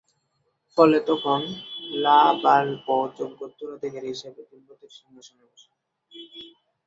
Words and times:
ফলে 0.77 0.97
তখন 1.09 1.39
ল্হা-বাল-পো 2.03 2.95
যোগ্য 3.17 3.39
উত্তরাধিকারী 3.47 4.07
হিসেবে 4.13 4.41
তিব্বতের 4.49 4.91
সিংহাসনে 4.97 5.43
বসেন। 5.49 5.73